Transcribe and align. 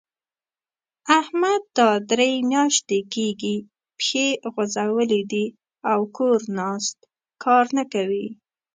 احمد 1.19 1.61
دا 1.77 1.89
درې 2.11 2.31
مياشتې 2.51 2.99
کېږي؛ 3.13 3.55
پښې 3.97 4.27
غځولې 4.53 5.21
دي 5.31 5.45
او 5.91 5.99
کور 6.17 6.39
ناست؛ 6.57 6.97
کار 7.43 7.65
نه 7.77 7.83
کوي. 7.93 8.27